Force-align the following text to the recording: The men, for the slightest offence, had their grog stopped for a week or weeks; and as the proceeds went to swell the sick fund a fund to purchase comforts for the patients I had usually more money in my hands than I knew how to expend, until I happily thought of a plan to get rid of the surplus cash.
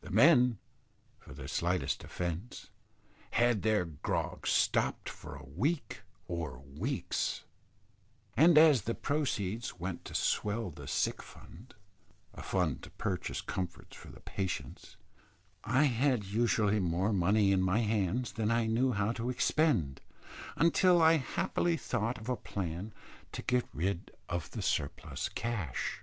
The 0.00 0.10
men, 0.10 0.58
for 1.20 1.34
the 1.34 1.46
slightest 1.46 2.02
offence, 2.02 2.68
had 3.30 3.62
their 3.62 3.84
grog 3.84 4.44
stopped 4.44 5.08
for 5.08 5.36
a 5.36 5.44
week 5.46 6.02
or 6.26 6.58
weeks; 6.58 7.44
and 8.36 8.58
as 8.58 8.82
the 8.82 8.94
proceeds 8.96 9.78
went 9.78 10.04
to 10.06 10.16
swell 10.16 10.72
the 10.72 10.88
sick 10.88 11.22
fund 11.22 11.76
a 12.34 12.42
fund 12.42 12.82
to 12.82 12.90
purchase 12.90 13.40
comforts 13.40 13.96
for 13.96 14.08
the 14.08 14.18
patients 14.18 14.96
I 15.62 15.84
had 15.84 16.24
usually 16.24 16.80
more 16.80 17.12
money 17.12 17.52
in 17.52 17.62
my 17.62 17.82
hands 17.82 18.32
than 18.32 18.50
I 18.50 18.66
knew 18.66 18.90
how 18.90 19.12
to 19.12 19.30
expend, 19.30 20.00
until 20.56 21.00
I 21.00 21.18
happily 21.18 21.76
thought 21.76 22.18
of 22.18 22.28
a 22.28 22.34
plan 22.34 22.92
to 23.30 23.42
get 23.42 23.68
rid 23.72 24.10
of 24.28 24.50
the 24.50 24.60
surplus 24.60 25.28
cash. 25.28 26.02